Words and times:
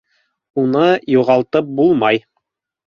Уны 0.61 0.87
юғалтып 1.17 1.71
булмай! 1.81 2.23